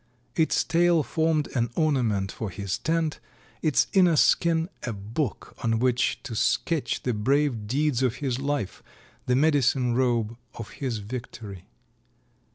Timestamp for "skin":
4.15-4.67